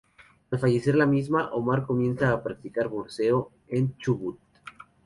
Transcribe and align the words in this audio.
Al 0.49 0.57
fallecer 0.57 0.95
la 0.95 1.05
misma, 1.05 1.51
Omar 1.53 1.85
comienza 1.85 2.31
a 2.31 2.41
practicar 2.41 2.87
boxeo 2.87 3.51
en 3.67 3.95
Chubut. 3.99 4.39